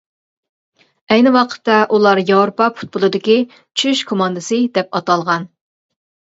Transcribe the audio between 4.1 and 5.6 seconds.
كوماندىسى» دەپ ئاتالغان.